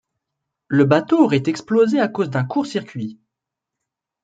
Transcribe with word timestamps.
Le 0.67 0.83
bateau 0.85 1.19
aurait 1.25 1.43
explosé 1.45 1.99
à 1.99 2.07
cause 2.07 2.31
d'un 2.31 2.43
court-circuit. 2.43 3.19